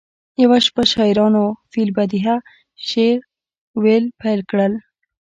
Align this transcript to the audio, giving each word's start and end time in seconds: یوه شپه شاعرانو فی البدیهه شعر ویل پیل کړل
یوه 0.43 0.57
شپه 0.65 0.83
شاعرانو 0.91 1.45
فی 1.71 1.79
البدیهه 1.85 2.35
شعر 2.89 3.17
ویل 3.81 4.05
پیل 4.19 4.39
کړل 4.49 4.73